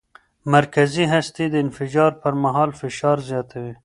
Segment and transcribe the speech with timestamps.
[0.53, 3.73] مرکزي هستي د انفجار پر مهال فشار زیاتوي.